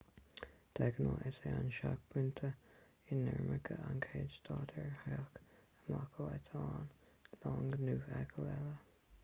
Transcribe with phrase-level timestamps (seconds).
[0.75, 2.49] de ghnáth is é an seicphointe
[3.17, 6.87] inimirce an chéad stad ar theacht amach ó eitleán
[7.45, 8.73] long nó feithicil eile